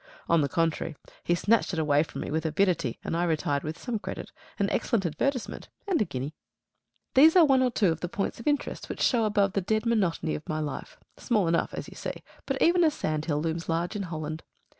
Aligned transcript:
On 0.27 0.41
the 0.41 0.49
contrary, 0.49 0.95
he 1.23 1.35
snatched 1.35 1.73
it 1.73 1.77
away 1.79 2.01
from 2.01 2.21
me 2.21 2.31
with 2.31 2.43
avidity, 2.43 2.97
and 3.03 3.15
I 3.15 3.23
retired 3.23 3.61
with 3.61 3.77
some 3.77 3.99
credit, 3.99 4.31
an 4.57 4.67
excellent 4.71 5.05
advertisement, 5.05 5.69
and 5.87 6.01
a 6.01 6.05
guinea. 6.05 6.33
These 7.13 7.35
are 7.35 7.45
one 7.45 7.61
or 7.61 7.69
two 7.69 7.91
of 7.91 7.99
the 7.99 8.09
points 8.09 8.39
of 8.39 8.47
interest 8.47 8.89
which 8.89 8.99
show 9.03 9.25
above 9.25 9.53
the 9.53 9.61
dead 9.61 9.85
monotony 9.85 10.33
of 10.33 10.49
my 10.49 10.59
life 10.59 10.97
small 11.17 11.47
enough, 11.47 11.71
as 11.75 11.87
you 11.87 11.93
see, 11.93 12.23
but 12.47 12.59
even 12.59 12.83
a 12.83 12.89
sandhill 12.89 13.43
looms 13.43 13.69
large 13.69 13.95
in 13.95 14.01
Holland. 14.09 14.41